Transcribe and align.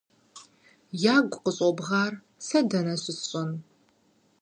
-Ягу 1.15 1.39
къыщӏобгъэр 1.43 2.13
сэ 2.45 2.59
дэнэ 2.69 2.95
щысщӏэн? 3.01 3.49